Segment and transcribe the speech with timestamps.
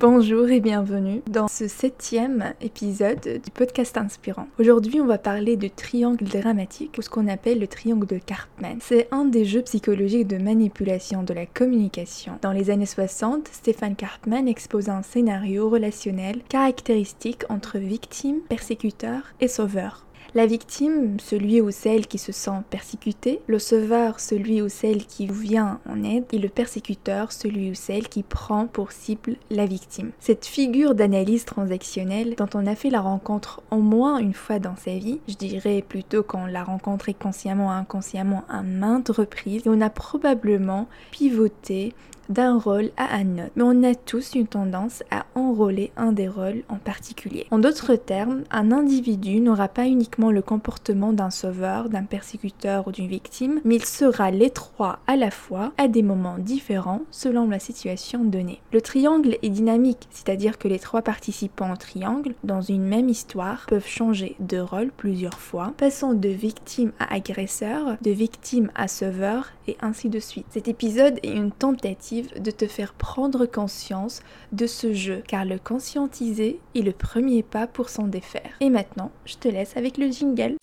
[0.00, 4.46] Bonjour et bienvenue dans ce septième épisode du podcast inspirant.
[4.58, 8.78] Aujourd'hui, on va parler de triangle dramatique ou ce qu'on appelle le triangle de Cartman.
[8.80, 12.38] C'est un des jeux psychologiques de manipulation de la communication.
[12.40, 19.48] Dans les années 60, Stéphane Cartman expose un scénario relationnel caractéristique entre victime, persécuteur et
[19.48, 20.06] sauveur.
[20.34, 25.26] La victime, celui ou celle qui se sent persécuté, le sauveur, celui ou celle qui
[25.26, 30.12] vient en aide, et le persécuteur, celui ou celle qui prend pour cible la victime.
[30.20, 34.76] Cette figure d'analyse transactionnelle dont on a fait la rencontre au moins une fois dans
[34.76, 39.70] sa vie, je dirais plutôt qu'on l'a rencontrée consciemment ou inconsciemment à maintes reprises, et
[39.70, 41.92] on a probablement pivoté
[42.30, 46.28] d'un rôle à un autre, mais on a tous une tendance à enrôler un des
[46.28, 47.46] rôles en particulier.
[47.50, 52.92] En d'autres termes, un individu n'aura pas uniquement le comportement d'un sauveur, d'un persécuteur ou
[52.92, 57.48] d'une victime, mais il sera les trois à la fois à des moments différents selon
[57.48, 58.60] la situation donnée.
[58.72, 63.66] Le triangle est dynamique, c'est-à-dire que les trois participants au triangle, dans une même histoire,
[63.66, 69.48] peuvent changer de rôle plusieurs fois, passant de victime à agresseur, de victime à sauveur,
[69.80, 70.46] ainsi de suite.
[70.50, 74.20] Cet épisode est une tentative de te faire prendre conscience
[74.52, 78.50] de ce jeu, car le conscientiser est le premier pas pour s'en défaire.
[78.60, 80.56] Et maintenant, je te laisse avec le jingle.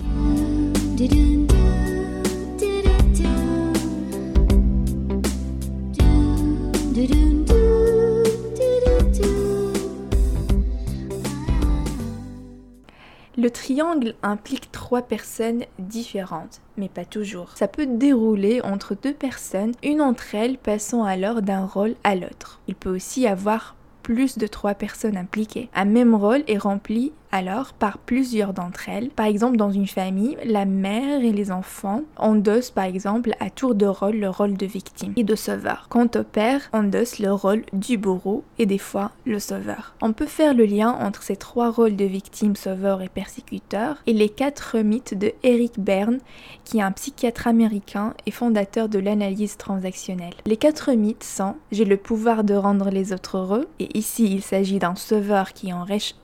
[13.40, 17.52] Le triangle implique trois personnes différentes, mais pas toujours.
[17.56, 22.60] Ça peut dérouler entre deux personnes, une entre elles passant alors d'un rôle à l'autre.
[22.68, 25.70] Il peut aussi avoir plus de trois personnes impliquées.
[25.76, 29.10] Un même rôle est rempli alors par plusieurs d'entre elles.
[29.10, 33.76] Par exemple, dans une famille, la mère et les enfants endossent par exemple à tour
[33.76, 35.88] de rôle le rôle de victime et de sauveur.
[35.90, 39.96] Quant au père, endosse le rôle du bourreau et des fois le sauveur.
[40.02, 44.14] On peut faire le lien entre ces trois rôles de victime, sauveur et persécuteur et
[44.14, 46.20] les quatre mythes de Eric Berne,
[46.64, 50.34] qui est un psychiatre américain et fondateur de l'analyse transactionnelle.
[50.46, 54.42] Les quatre mythes sont j'ai le pouvoir de rendre les autres heureux, et ici il
[54.42, 55.74] s'agit d'un sauveur qui est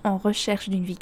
[0.03, 0.92] en recherche d'une victime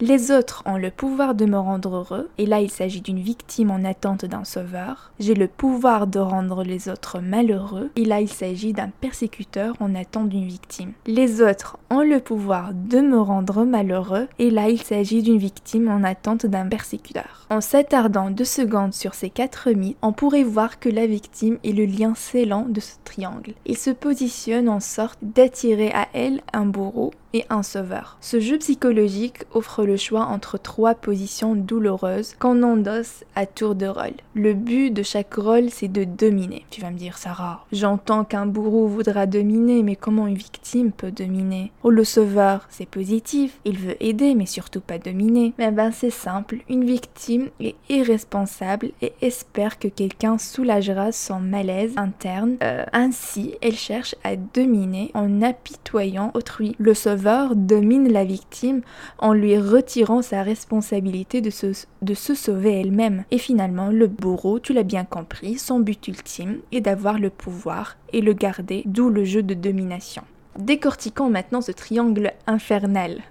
[0.00, 3.70] les autres ont le pouvoir de me rendre heureux, et là il s'agit d'une victime
[3.70, 5.12] en attente d'un sauveur.
[5.18, 9.94] J'ai le pouvoir de rendre les autres malheureux, et là il s'agit d'un persécuteur en
[9.94, 10.92] attente d'une victime.
[11.06, 15.88] Les autres ont le pouvoir de me rendre malheureux, et là il s'agit d'une victime
[15.88, 17.46] en attente d'un persécuteur.
[17.50, 21.72] En s'attardant deux secondes sur ces quatre mythes, on pourrait voir que la victime est
[21.72, 23.54] le lien scellant de ce triangle.
[23.66, 28.18] Il se positionne en sorte d'attirer à elle un bourreau et un sauveur.
[28.20, 33.86] Ce jeu psychologique offre le choix entre trois positions douloureuses qu'on endosse à tour de
[33.86, 34.12] rôle.
[34.34, 36.64] Le but de chaque rôle, c'est de dominer.
[36.70, 41.10] Tu vas me dire, Sarah, j'entends qu'un bourreau voudra dominer, mais comment une victime peut
[41.10, 41.72] dominer?
[41.82, 45.52] Oh, le sauveur, c'est positif, il veut aider, mais surtout pas dominer.
[45.58, 51.94] Mais ben, c'est simple, une victime est irresponsable et espère que quelqu'un soulagera son malaise
[51.96, 52.56] interne.
[52.62, 56.74] Euh, ainsi, elle cherche à dominer en apitoyant autrui.
[56.78, 57.21] Le sauveur
[57.54, 58.82] domine la victime
[59.18, 63.24] en lui retirant sa responsabilité de se, de se sauver elle-même.
[63.30, 67.96] Et finalement, le bourreau, tu l'as bien compris, son but ultime est d'avoir le pouvoir
[68.12, 70.22] et le garder, d'où le jeu de domination.
[70.58, 73.22] Décortiquons maintenant ce triangle infernal.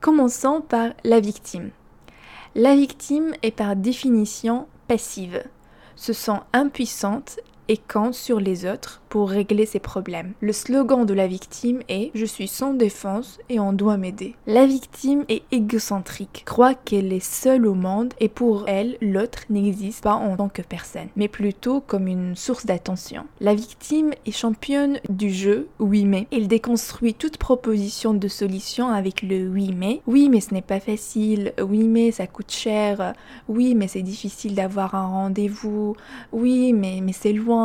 [0.00, 1.70] Commençons par la victime.
[2.54, 5.42] La victime est par définition passive,
[5.96, 7.38] se sent impuissante
[7.68, 10.32] et compte sur les autres pour régler ses problèmes.
[10.40, 14.34] Le slogan de la victime est Je suis sans défense et on doit m'aider.
[14.46, 20.02] La victime est égocentrique, croit qu'elle est seule au monde et pour elle, l'autre n'existe
[20.02, 23.24] pas en tant que personne, mais plutôt comme une source d'attention.
[23.40, 26.26] La victime est championne du jeu oui mais.
[26.30, 30.02] Elle déconstruit toute proposition de solution avec le oui mais.
[30.06, 33.14] Oui mais ce n'est pas facile, oui mais ça coûte cher,
[33.48, 35.96] oui mais c'est difficile d'avoir un rendez-vous,
[36.32, 37.55] oui mais, mais c'est loin.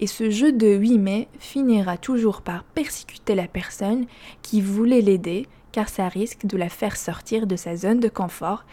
[0.00, 4.06] Et ce jeu de 8 mai finira toujours par persécuter la personne
[4.42, 8.64] qui voulait l'aider car ça risque de la faire sortir de sa zone de confort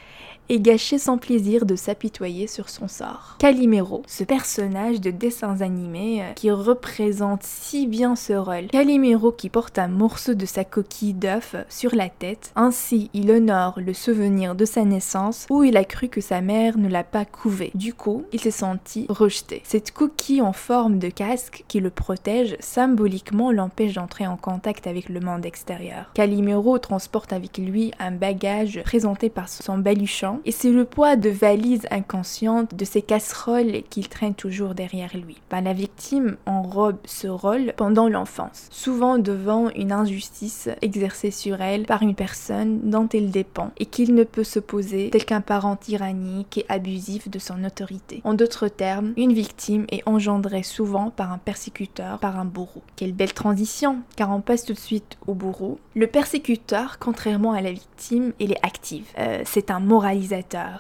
[0.50, 3.36] et gâcher son plaisir de s'apitoyer sur son sort.
[3.40, 8.68] Calimero, ce personnage de dessins animés euh, qui représente si bien ce rôle.
[8.68, 13.80] Calimero qui porte un morceau de sa coquille d'œuf sur la tête, ainsi il honore
[13.80, 17.26] le souvenir de sa naissance où il a cru que sa mère ne l'a pas
[17.26, 17.72] couvé.
[17.76, 19.62] Du coup, il s'est senti rejeté.
[19.64, 25.10] Cette coquille en forme de casque qui le protège symboliquement l'empêche d'entrer en contact avec
[25.10, 26.12] le monde extérieur.
[26.14, 31.30] Calimero transporte avec lui un bagage présenté par son baluchon et c'est le poids de
[31.30, 35.38] valises inconscientes de ses casseroles qu'il traîne toujours derrière lui.
[35.50, 41.86] Ben, la victime enrobe ce rôle pendant l'enfance, souvent devant une injustice exercée sur elle
[41.86, 46.60] par une personne dont elle dépend et qu'il ne peut s'opposer tel qu'un parent tyrannique
[46.60, 48.22] et abusif de son autorité.
[48.24, 52.82] En d'autres termes, une victime est engendrée souvent par un persécuteur, par un bourreau.
[52.96, 55.80] Quelle belle transition, car on passe tout de suite au bourreau.
[55.96, 59.14] Le persécuteur, contrairement à la victime, il est actif.
[59.18, 60.27] Euh, c'est un moralisateur,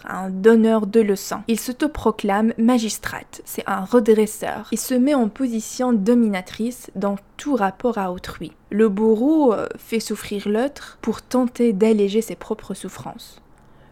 [0.07, 1.41] un donneur de leçons.
[1.47, 4.67] Il s'autoproclame magistrate, c'est un redresseur.
[4.71, 8.51] Il se met en position dominatrice dans tout rapport à autrui.
[8.69, 13.41] Le bourreau euh, fait souffrir l'autre pour tenter d'alléger ses propres souffrances.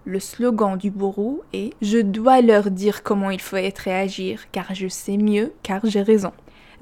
[0.05, 4.51] Le slogan du bourreau est Je dois leur dire comment il faut être et agir,
[4.51, 6.31] car je sais mieux, car j'ai raison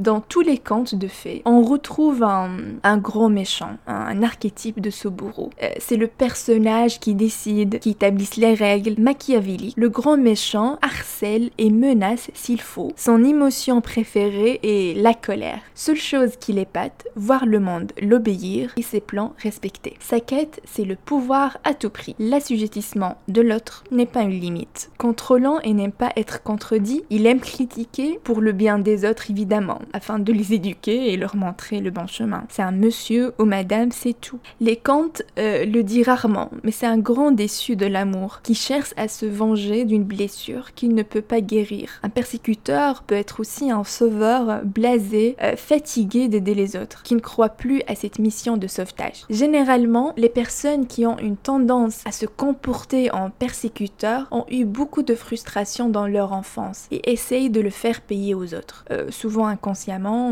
[0.03, 4.89] dans tous les contes de fées, on retrouve un, un gros méchant, un, archétype de
[4.89, 5.49] ce bourreau.
[5.63, 9.75] Euh, c'est le personnage qui décide, qui établit les règles, machiavélique.
[9.77, 12.91] Le grand méchant harcèle et menace s'il faut.
[12.97, 15.61] Son émotion préférée est la colère.
[15.73, 19.95] Seule chose qui l'épate, voir le monde l'obéir et ses plans respectés.
[20.01, 22.15] Sa quête, c'est le pouvoir à tout prix.
[22.19, 24.91] L'assujettissement de l'autre n'est pas une limite.
[24.97, 29.79] Contrôlant et n'aime pas être contredit, il aime critiquer pour le bien des autres évidemment
[29.93, 32.43] afin de les éduquer et leur montrer le bon chemin.
[32.49, 34.39] C'est un monsieur ou madame, c'est tout.
[34.59, 38.93] Les contes euh, le disent rarement, mais c'est un grand déçu de l'amour qui cherche
[38.97, 41.89] à se venger d'une blessure qu'il ne peut pas guérir.
[42.03, 47.19] Un persécuteur peut être aussi un sauveur blasé, euh, fatigué d'aider les autres, qui ne
[47.19, 49.25] croit plus à cette mission de sauvetage.
[49.29, 55.03] Généralement, les personnes qui ont une tendance à se comporter en persécuteur ont eu beaucoup
[55.03, 58.85] de frustration dans leur enfance et essayent de le faire payer aux autres.
[58.91, 59.45] Euh, souvent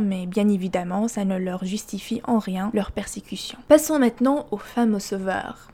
[0.02, 3.58] mais bien évidemment, ça ne leur justifie en rien leur persécution.
[3.68, 5.70] Passons maintenant aux fameux sauveurs.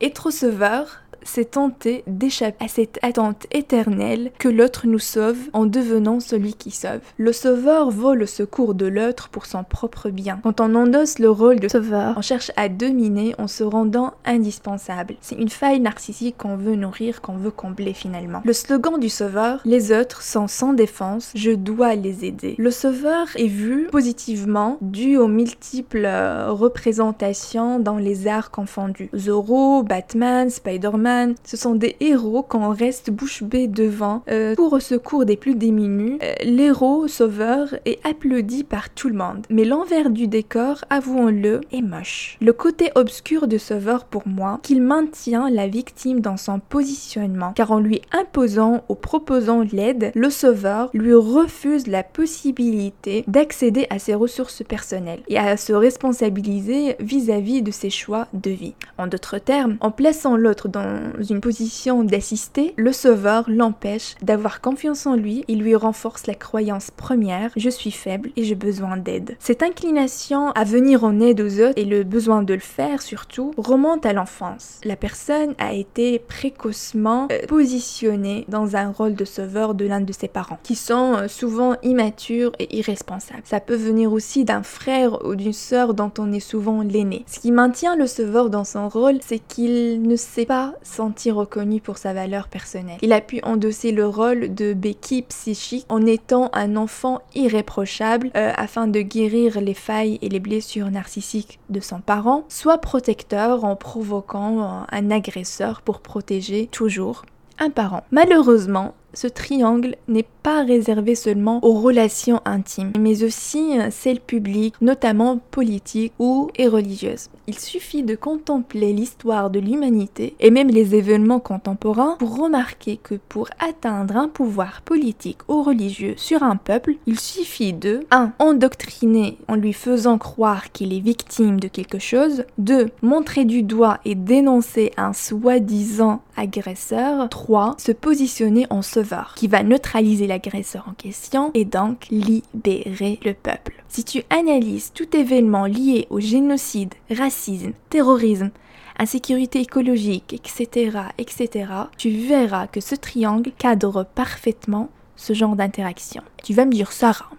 [0.00, 6.20] Être sauveur, c'est tenter d'échapper à cette attente éternelle que l'autre nous sauve en devenant
[6.20, 7.00] celui qui sauve.
[7.16, 10.40] Le sauveur vaut le secours de l'autre pour son propre bien.
[10.42, 15.14] Quand on endosse le rôle de sauveur, on cherche à dominer en se rendant indispensable.
[15.20, 18.42] C'est une faille narcissique qu'on veut nourrir, qu'on veut combler finalement.
[18.44, 22.54] Le slogan du sauveur, les autres sont sans défense, je dois les aider.
[22.58, 26.08] Le sauveur est vu positivement dû aux multiples
[26.48, 29.10] représentations dans les arts confondus.
[29.14, 31.07] Zorro, Batman, Spider-Man,
[31.44, 35.54] ce sont des héros qu'on reste bouche bée devant euh, pour au secours des plus
[35.54, 36.18] démunis.
[36.22, 39.46] Euh, l'héros sauveur est applaudi par tout le monde.
[39.50, 42.36] Mais l'envers du décor, avouons-le, est moche.
[42.40, 47.72] Le côté obscur de sauveur pour moi, qu'il maintient la victime dans son positionnement, car
[47.72, 54.14] en lui imposant ou proposant l'aide, le sauveur lui refuse la possibilité d'accéder à ses
[54.14, 58.74] ressources personnelles et à se responsabiliser vis-à-vis -vis de ses choix de vie.
[58.98, 60.97] En d'autres termes, en plaçant l'autre dans
[61.28, 66.90] une position d'assister, le sauveur l'empêche d'avoir confiance en lui, il lui renforce la croyance
[66.90, 69.36] première, je suis faible et j'ai besoin d'aide.
[69.38, 73.52] Cette inclination à venir en aide aux autres et le besoin de le faire surtout
[73.56, 74.80] remonte à l'enfance.
[74.84, 80.12] La personne a été précocement euh, positionnée dans un rôle de sauveur de l'un de
[80.12, 83.42] ses parents, qui sont euh, souvent immatures et irresponsables.
[83.44, 87.24] Ça peut venir aussi d'un frère ou d'une sœur dont on est souvent l'aîné.
[87.26, 91.80] Ce qui maintient le sauveur dans son rôle, c'est qu'il ne sait pas sentir reconnu
[91.80, 92.98] pour sa valeur personnelle.
[93.02, 98.52] Il a pu endosser le rôle de béquille psychique en étant un enfant irréprochable euh,
[98.56, 103.76] afin de guérir les failles et les blessures narcissiques de son parent, soit protecteur en
[103.76, 107.24] provoquant un agresseur pour protéger toujours
[107.58, 108.04] un parent.
[108.10, 115.38] Malheureusement, ce triangle n'est pas réservé seulement aux relations intimes, mais aussi celles publiques, notamment
[115.50, 117.28] politiques ou et religieuses.
[117.46, 123.16] Il suffit de contempler l'histoire de l'humanité et même les événements contemporains pour remarquer que
[123.28, 128.32] pour atteindre un pouvoir politique ou religieux sur un peuple, il suffit de 1.
[128.38, 132.88] endoctriner en lui faisant croire qu'il est victime de quelque chose, 2.
[133.02, 137.74] montrer du doigt et dénoncer un soi-disant agresseur, 3.
[137.78, 143.82] se positionner en sauveur qui va neutraliser l'agresseur en question et donc libérer le peuple.
[143.88, 148.50] Si tu analyses tout événement lié au génocide, racisme, terrorisme,
[148.98, 156.22] insécurité écologique, etc., etc., tu verras que ce triangle cadre parfaitement ce genre d'interaction.
[156.44, 157.30] Tu vas me dire, Sarah,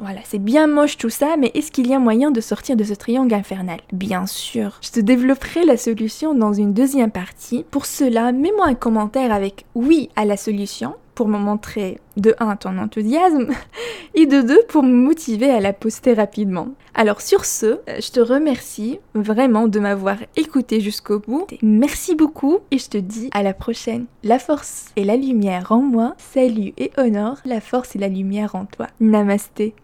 [0.00, 2.82] voilà, c'est bien moche tout ça, mais est-ce qu'il y a moyen de sortir de
[2.82, 3.78] ce triangle infernal?
[3.92, 4.78] Bien sûr.
[4.82, 7.64] Je te développerai la solution dans une deuxième partie.
[7.70, 12.54] Pour cela, mets-moi un commentaire avec oui à la solution pour me montrer de 1
[12.54, 13.48] ton enthousiasme
[14.14, 16.68] et de 2 pour me motiver à la poster rapidement.
[16.94, 21.48] Alors sur ce, euh, je te remercie vraiment de m'avoir écouté jusqu'au bout.
[21.60, 24.06] Merci beaucoup et je te dis à la prochaine.
[24.22, 28.54] La force et la lumière en moi, salut et honore la force et la lumière
[28.54, 28.86] en toi.
[29.00, 29.74] Namasté.